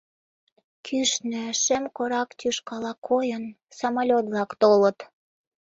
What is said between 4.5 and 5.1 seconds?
толыт.